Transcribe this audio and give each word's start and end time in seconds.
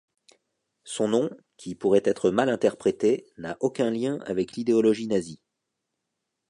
Son 0.83 1.09
nom, 1.09 1.29
qui 1.57 1.75
pourrait 1.75 2.01
être 2.05 2.31
mal 2.31 2.49
interprété, 2.49 3.27
n'a 3.37 3.55
aucun 3.59 3.91
lien 3.91 4.17
avec 4.21 4.53
l'idéologie 4.53 5.05
nazie. 5.05 5.39